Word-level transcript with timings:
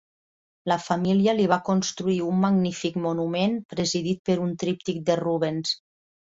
La 0.71 0.77
família 0.85 1.35
li 1.39 1.43
va 1.51 1.59
construir 1.67 2.15
un 2.29 2.39
magnífic 2.45 2.97
monument 3.03 3.53
presidit 3.75 4.25
per 4.31 4.39
un 4.47 4.57
tríptic 4.65 5.05
de 5.13 5.19
Rubens. 5.23 5.77